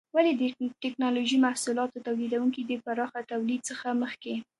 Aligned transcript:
ولې 0.15 0.31
د 0.35 0.41
ټېکنالوجۍ 0.83 1.37
محصولاتو 1.47 2.03
تولیدونکي 2.07 2.61
د 2.65 2.71
پراخه 2.85 3.21
تولید 3.31 3.61
څخه 3.69 3.87
مخکې؟ 4.03 4.33